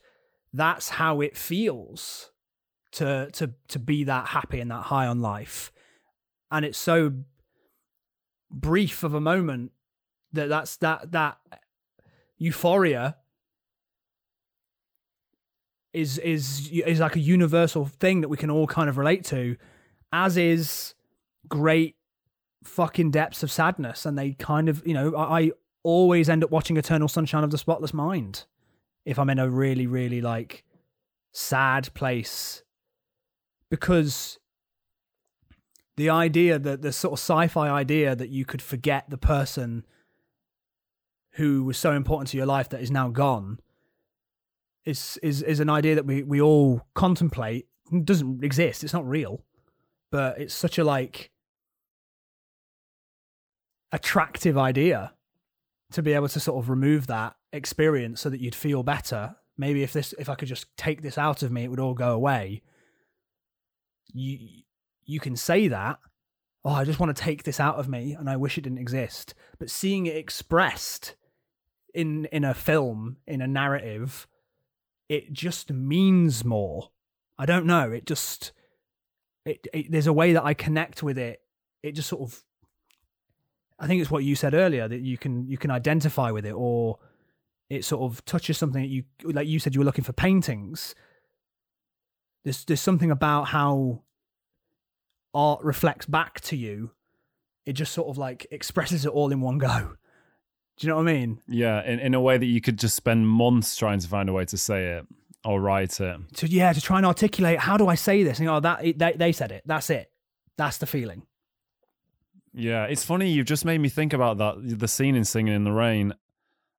[0.53, 2.31] that's how it feels
[2.93, 5.71] to to to be that happy and that high on life.
[6.49, 7.13] And it's so
[8.49, 9.71] brief of a moment
[10.33, 11.37] that that's that that
[12.37, 13.17] euphoria
[15.93, 19.57] is is is like a universal thing that we can all kind of relate to
[20.13, 20.93] as is
[21.47, 21.95] great
[22.63, 25.51] fucking depths of sadness and they kind of you know I, I
[25.83, 28.45] always end up watching eternal sunshine of the spotless mind
[29.03, 30.63] if i'm in a really really like
[31.31, 32.63] sad place.
[33.69, 34.37] Because
[35.95, 39.85] the idea that the sort of sci-fi idea that you could forget the person
[41.35, 43.59] who was so important to your life that is now gone
[44.83, 47.67] is is is an idea that we we all contemplate.
[47.91, 48.83] It doesn't exist.
[48.83, 49.43] It's not real.
[50.11, 51.31] But it's such a like
[53.91, 55.13] attractive idea
[55.91, 59.35] to be able to sort of remove that experience so that you'd feel better.
[59.57, 61.93] Maybe if this if i could just take this out of me it would all
[61.93, 62.61] go away.
[64.13, 64.63] You
[65.05, 65.99] you can say that
[66.63, 68.79] oh i just want to take this out of me and i wish it didn't
[68.79, 69.33] exist.
[69.59, 71.15] But seeing it expressed
[71.93, 74.27] in in a film in a narrative
[75.09, 76.91] it just means more.
[77.37, 77.91] I don't know.
[77.91, 78.53] It just
[79.45, 81.41] it, it there's a way that i connect with it.
[81.83, 82.41] It just sort of
[83.81, 86.53] i think it's what you said earlier that you can you can identify with it
[86.53, 86.97] or
[87.69, 90.95] it sort of touches something that you like you said you were looking for paintings
[92.43, 94.01] there's there's something about how
[95.33, 96.91] art reflects back to you.
[97.65, 99.95] It just sort of like expresses it all in one go.
[100.77, 101.41] Do you know what I mean?
[101.47, 104.33] Yeah, in, in a way that you could just spend months trying to find a
[104.33, 105.05] way to say it
[105.45, 106.19] or write it.
[106.37, 108.39] To yeah, to try and articulate how do I say this?
[108.39, 109.63] And oh, that they they said it.
[109.65, 110.11] That's it.
[110.57, 111.23] That's the feeling.
[112.53, 113.31] Yeah, it's funny.
[113.31, 114.79] You've just made me think about that.
[114.79, 116.13] The scene in Singing in the Rain.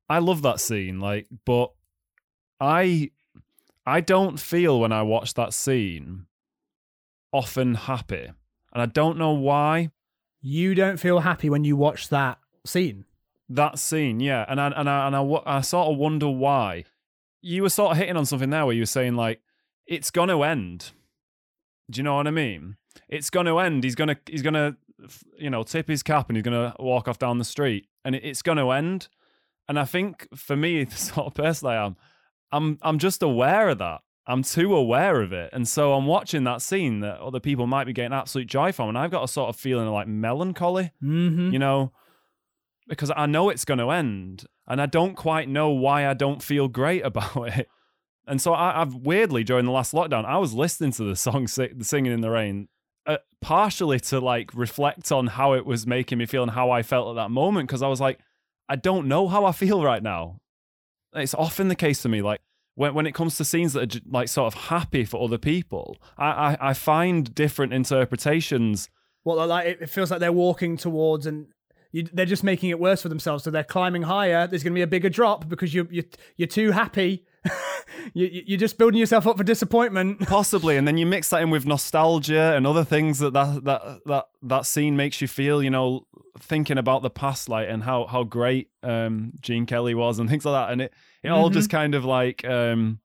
[0.08, 1.00] I love that scene.
[1.00, 1.72] Like, but
[2.60, 3.10] I
[3.86, 6.26] I don't feel when I watch that scene
[7.32, 8.30] often happy.
[8.72, 9.90] And I don't know why.
[10.40, 13.04] You don't feel happy when you watch that scene.
[13.48, 14.44] That scene, yeah.
[14.48, 16.84] And I and I and I, I sort of wonder why.
[17.40, 19.40] You were sort of hitting on something there where you were saying like
[19.86, 20.92] it's going to end.
[21.90, 22.76] Do you know what I mean?
[23.08, 23.84] It's going to end.
[23.84, 24.76] He's going to he's going to
[25.38, 28.14] you know tip his cap and he's going to walk off down the street and
[28.14, 29.08] it's going to end.
[29.68, 31.96] And I think for me, the sort of person I am,
[32.50, 34.00] I'm I'm just aware of that.
[34.26, 35.50] I'm too aware of it.
[35.52, 38.88] And so I'm watching that scene that other people might be getting absolute joy from.
[38.88, 41.50] And I've got a sort of feeling of like melancholy, mm-hmm.
[41.50, 41.92] you know,
[42.88, 44.46] because I know it's going to end.
[44.68, 47.68] And I don't quite know why I don't feel great about it.
[48.26, 51.46] And so I, have weirdly, during the last lockdown, I was listening to the song
[51.46, 52.68] the Singing in the Rain,
[53.06, 56.82] uh, partially to like reflect on how it was making me feel and how I
[56.82, 57.68] felt at that moment.
[57.68, 58.18] Because I was like,
[58.68, 60.40] I don't know how I feel right now.
[61.14, 62.22] It's often the case for me.
[62.22, 62.40] Like,
[62.74, 65.98] when when it comes to scenes that are like sort of happy for other people,
[66.16, 68.88] I I, I find different interpretations.
[69.24, 71.48] Well, like it feels like they're walking towards and
[71.92, 73.44] you, they're just making it worse for themselves.
[73.44, 74.46] So they're climbing higher.
[74.46, 76.04] There's going to be a bigger drop because you're, you're,
[76.36, 77.24] you're too happy.
[78.14, 80.20] you, you're just building yourself up for disappointment.
[80.28, 84.00] Possibly, and then you mix that in with nostalgia and other things that that that
[84.06, 85.62] that, that scene makes you feel.
[85.62, 86.06] You know,
[86.38, 90.44] thinking about the past, like and how how great um, Gene Kelly was and things
[90.44, 90.92] like that, and it
[91.22, 91.36] it mm-hmm.
[91.36, 91.76] all just mm-hmm.
[91.76, 93.00] kind of like um,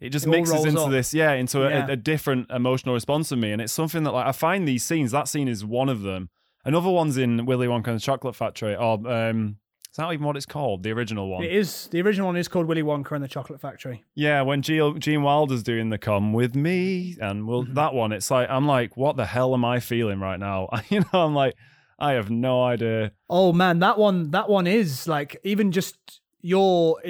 [0.00, 0.90] it just it mixes into up.
[0.90, 1.86] this, yeah, into yeah.
[1.86, 4.84] A, a, different emotional response in me, and it's something that like I find these
[4.84, 5.12] scenes.
[5.12, 6.30] That scene is one of them.
[6.64, 9.56] Another one's in Willy Wonka and the Chocolate Factory, or um,
[9.98, 10.84] is that even what it's called?
[10.84, 11.42] The original one.
[11.42, 11.88] It is.
[11.88, 14.04] The original one is called Willy Wonka and the Chocolate Factory.
[14.14, 17.74] Yeah, when Gene, Gene Wilder's doing the "Come with Me" and well, mm-hmm.
[17.74, 20.68] that one, it's like I'm like, what the hell am I feeling right now?
[20.88, 21.56] you know, I'm like,
[21.98, 23.10] I have no idea.
[23.28, 27.02] Oh man, that one, that one is like even just your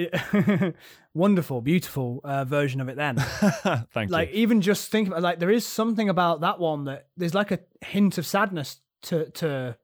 [1.13, 2.95] wonderful, beautiful uh, version of it.
[2.95, 3.17] Then,
[3.93, 4.41] thank like, you.
[4.41, 7.59] even just think about like there is something about that one that there's like a
[7.85, 9.77] hint of sadness to to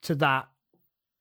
[0.00, 0.48] to that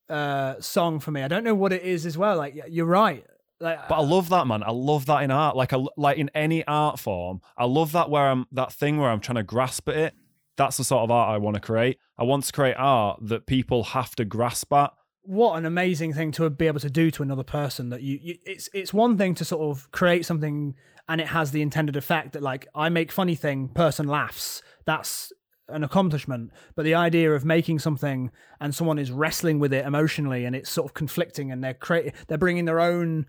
[0.09, 1.21] uh song for me.
[1.21, 2.37] I don't know what it is as well.
[2.37, 3.25] Like you're right.
[3.59, 4.63] Like, but I love that man.
[4.63, 5.55] I love that in art.
[5.55, 9.09] Like, I, like in any art form, I love that where I'm that thing where
[9.09, 10.13] I'm trying to grasp at it.
[10.57, 11.97] That's the sort of art I want to create.
[12.17, 14.91] I want to create art that people have to grasp at
[15.27, 18.37] what an amazing thing to be able to do to another person that you, you
[18.45, 20.75] it's it's one thing to sort of create something
[21.07, 24.61] and it has the intended effect that like I make funny thing, person laughs.
[24.85, 25.31] That's
[25.67, 26.51] an accomplishment.
[26.75, 30.69] But the idea of making something and someone is wrestling with it emotionally and it's
[30.69, 33.25] sort of conflicting and they're creating they're bringing their own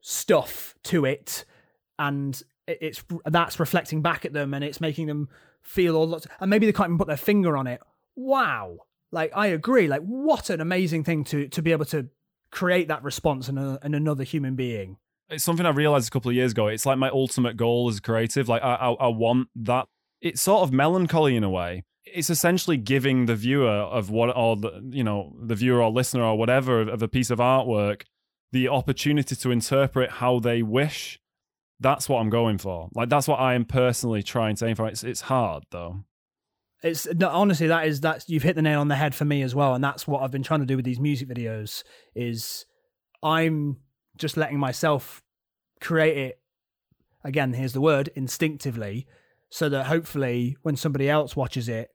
[0.00, 1.44] stuff to it
[1.98, 5.28] and it's that's reflecting back at them and it's making them
[5.62, 7.80] feel all lots and maybe they can't even put their finger on it.
[8.16, 8.78] Wow
[9.12, 9.86] like I agree.
[9.86, 12.08] Like what an amazing thing to to be able to
[12.50, 14.96] create that response in, a, in another human being.
[15.30, 16.66] It's something I realized a couple of years ago.
[16.66, 18.48] It's like my ultimate goal as a creative.
[18.48, 19.86] Like I, I, I want that.
[20.22, 21.84] It's sort of melancholy in a way.
[22.04, 26.22] It's essentially giving the viewer of what, or the you know, the viewer or listener
[26.22, 28.02] or whatever of a piece of artwork,
[28.52, 31.20] the opportunity to interpret how they wish.
[31.80, 32.88] That's what I'm going for.
[32.94, 34.88] Like that's what I am personally trying to aim for.
[34.88, 36.04] It's it's hard though
[36.82, 39.54] it's honestly that is that you've hit the nail on the head for me as
[39.54, 41.82] well and that's what i've been trying to do with these music videos
[42.14, 42.66] is
[43.22, 43.76] i'm
[44.16, 45.22] just letting myself
[45.80, 46.40] create it
[47.24, 49.06] again here's the word instinctively
[49.52, 51.90] so that hopefully when somebody else watches it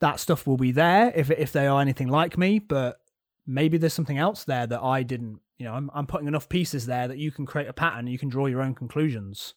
[0.00, 2.98] that stuff will be there if if they are anything like me but
[3.46, 6.86] maybe there's something else there that i didn't you know i'm, I'm putting enough pieces
[6.86, 9.54] there that you can create a pattern you can draw your own conclusions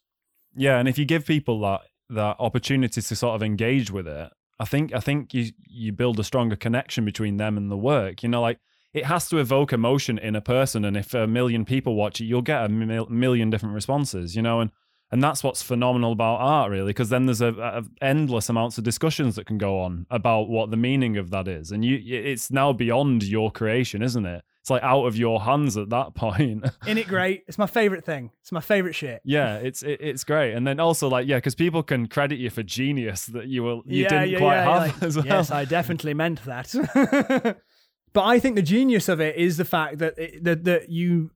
[0.56, 4.32] yeah and if you give people that that opportunity to sort of engage with it,
[4.60, 8.24] I think I think you you build a stronger connection between them and the work.
[8.24, 8.60] You know, like
[8.94, 12.26] it has to evoke emotion in a person, and if a million people watch it,
[12.26, 14.36] you'll get a mil- million different responses.
[14.36, 14.72] You know, and
[15.12, 18.84] and that's what's phenomenal about art, really, because then there's a, a, endless amounts of
[18.84, 22.52] discussions that can go on about what the meaning of that is, and you it's
[22.52, 24.44] now beyond your creation, isn't it?
[24.70, 26.66] it's like out of your hands at that point.
[26.86, 27.44] In it great?
[27.48, 28.32] It's my favorite thing.
[28.42, 29.22] It's my favorite shit.
[29.24, 30.54] Yeah, it's it, it's great.
[30.54, 33.84] And then also like yeah, because people can credit you for genius that you will
[33.86, 35.26] you yeah, didn't yeah, quite yeah, have like, as well.
[35.26, 36.76] Yes, I definitely meant that.
[38.14, 41.32] but I think the genius of it is the fact that it, that that you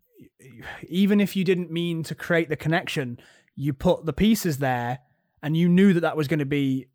[0.87, 3.17] even if you didn't mean to create the connection,
[3.55, 4.99] you put the pieces there
[5.41, 6.87] and you knew that that was going to be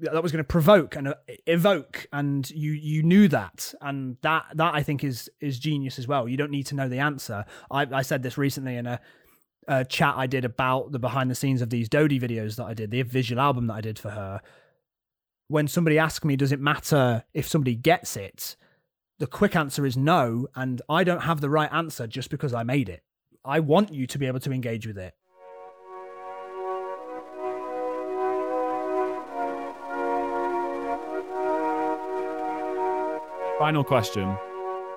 [0.00, 1.14] that was going to provoke and uh,
[1.46, 3.74] evoke and you you knew that.
[3.80, 6.28] And that that i think is is genius as well.
[6.28, 7.44] You don't need to know the answer.
[7.70, 9.00] I, I said this recently in a,
[9.68, 12.74] a chat i did about the behind the scenes of these dodie videos that i
[12.74, 14.40] did the visual album that i did for her.
[15.48, 18.56] When somebody asks me does it matter if somebody gets it?
[19.18, 22.64] the quick answer is no and i don't have the right answer just because i
[22.64, 23.04] made it.
[23.44, 25.14] I want you to be able to engage with it
[33.62, 34.36] Final question,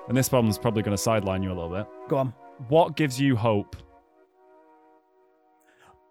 [0.08, 1.86] and this one's probably going to sideline you a little bit.
[2.08, 2.34] go on
[2.66, 3.76] What gives you hope?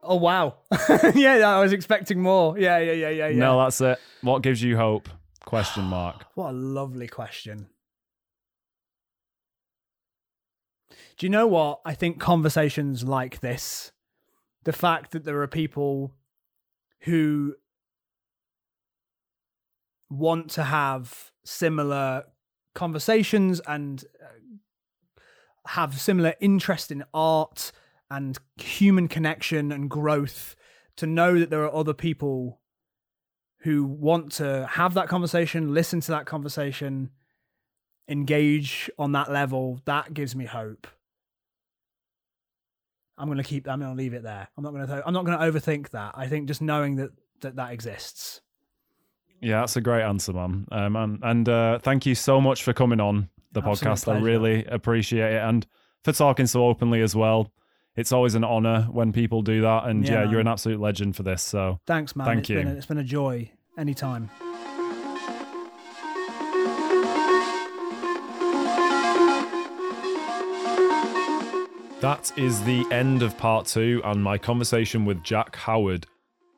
[0.01, 0.55] Oh wow!
[1.15, 2.57] yeah, I was expecting more.
[2.57, 3.37] Yeah, yeah, yeah, yeah, yeah.
[3.37, 3.99] No, that's it.
[4.21, 5.09] What gives you hope?
[5.43, 6.27] Question mark.
[6.35, 7.67] What a lovely question.
[11.17, 11.81] Do you know what?
[11.83, 13.91] I think conversations like this,
[14.63, 16.13] the fact that there are people
[17.01, 17.55] who
[20.09, 22.23] want to have similar
[22.75, 24.27] conversations and uh,
[25.69, 27.71] have similar interest in art
[28.11, 30.55] and human connection and growth
[30.97, 32.59] to know that there are other people
[33.61, 37.09] who want to have that conversation, listen to that conversation,
[38.07, 40.87] engage on that level, that gives me hope.
[43.17, 44.47] I'm going to keep I'm going to leave it there.
[44.57, 46.13] I'm not going to I'm not going to overthink that.
[46.15, 47.11] I think just knowing that
[47.41, 48.41] that that exists.
[49.41, 50.67] Yeah, that's a great answer, man.
[50.71, 54.13] Um, and, and uh, thank you so much for coming on the Absolute podcast.
[54.13, 55.65] I really appreciate it, and
[56.03, 57.51] for talking so openly as well.
[57.95, 61.15] It's always an honor when people do that, and Yeah, yeah, you're an absolute legend
[61.15, 61.41] for this.
[61.41, 62.25] So Thanks, man.
[62.27, 62.57] Thank It's you.
[62.57, 63.51] Been a, it's been a joy.
[63.77, 64.29] Anytime.
[72.01, 76.05] That is the end of part two and my conversation with Jack Howard.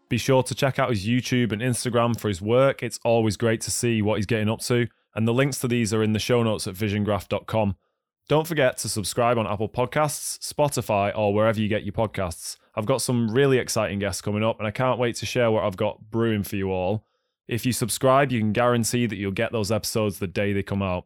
[0.10, 2.82] Be sure to check out his YouTube and Instagram for his work.
[2.82, 5.94] It's always great to see what he's getting up to, and the links to these
[5.94, 7.76] are in the show notes at visiongraft.com.
[8.30, 12.58] Don't forget to subscribe on Apple Podcasts, Spotify, or wherever you get your podcasts.
[12.76, 15.64] I've got some really exciting guests coming up, and I can't wait to share what
[15.64, 17.06] I've got brewing for you all.
[17.48, 20.82] If you subscribe, you can guarantee that you'll get those episodes the day they come
[20.82, 21.06] out.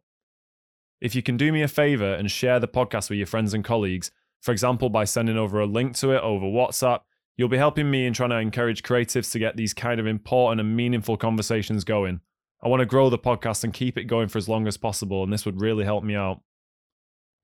[1.00, 3.64] If you can do me a favor and share the podcast with your friends and
[3.64, 7.02] colleagues, for example, by sending over a link to it over WhatsApp,
[7.38, 10.62] you'll be helping me in trying to encourage creatives to get these kind of important
[10.62, 12.22] and meaningful conversations going.
[12.64, 15.24] I want to grow the podcast and keep it going for as long as possible,
[15.24, 16.42] and this would really help me out.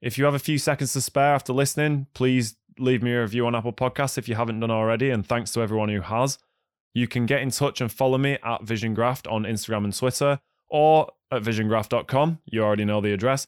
[0.02, 3.48] If you have a few seconds to spare after listening, please leave me a review
[3.48, 6.38] on Apple Podcasts if you haven't done already, and thanks to everyone who has.
[6.94, 10.40] You can get in touch and follow me at Vision Graft on Instagram and Twitter,
[10.70, 12.40] or at visiongraft.com.
[12.46, 13.48] You already know the address.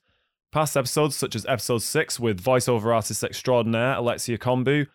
[0.51, 4.87] Past episodes, such as episode 6 with voiceover artist extraordinaire Alexia Kombu,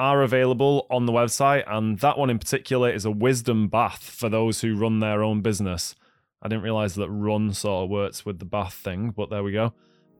[0.00, 4.30] are available on the website, and that one in particular is a wisdom bath for
[4.30, 5.94] those who run their own business.
[6.40, 9.52] I didn't realize that run sort of works with the bath thing, but there we
[9.52, 9.74] go.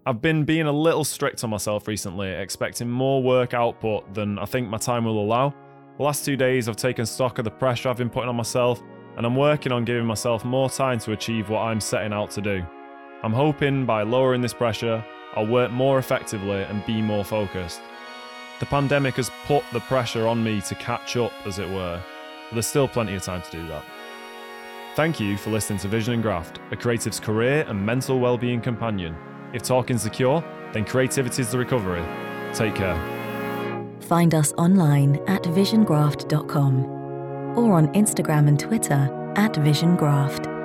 [0.05, 4.45] I've been being a little strict on myself recently, expecting more work output than I
[4.45, 5.55] think my time will allow.
[5.97, 8.83] The last two days, I've taken stock of the pressure I've been putting on myself,
[9.17, 12.43] and I'm working on giving myself more time to achieve what I'm setting out to
[12.43, 12.63] do.
[13.23, 15.03] I'm hoping by lowering this pressure,
[15.37, 17.81] I'll work more effectively and be more focused.
[18.61, 22.01] The pandemic has put the pressure on me to catch up, as it were,
[22.49, 23.83] but there's still plenty of time to do that.
[24.97, 29.17] Thank you for listening to Vision and Graft, a creative's career and mental well-being companion.
[29.55, 30.45] If talking's the cure,
[30.75, 32.05] then creativity's the recovery.
[32.53, 32.97] Take care.
[34.03, 36.85] Find us online at visiongraft.com
[37.57, 40.60] or on Instagram and Twitter at visiongraft.